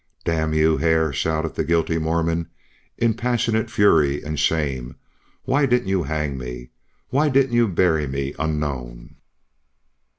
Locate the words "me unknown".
8.07-9.17